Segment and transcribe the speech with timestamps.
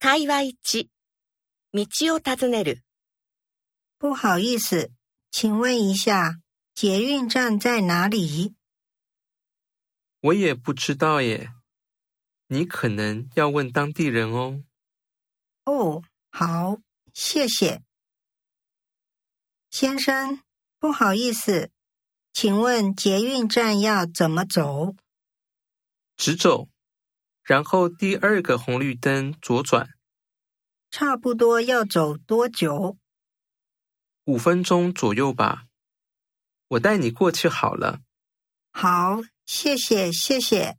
[0.00, 0.56] 会話一，
[1.72, 2.82] を尋ねる。
[3.98, 4.92] 不好意思，
[5.32, 6.38] 请问一下，
[6.72, 8.54] 捷运站在哪里？
[10.20, 11.52] 我也不知道耶，
[12.46, 14.62] 你可能要问当地人哦。
[15.64, 16.78] 哦，好，
[17.12, 17.82] 谢谢，
[19.70, 20.40] 先生。
[20.78, 21.72] 不好意思，
[22.32, 24.94] 请问捷运站要怎么走？
[26.16, 26.68] 直走。
[27.48, 29.88] 然后第二个红绿灯左转，
[30.90, 32.98] 差不多要走多久？
[34.26, 35.62] 五分钟左右吧。
[36.68, 38.00] 我带你过去好了。
[38.70, 40.76] 好，谢谢，谢谢。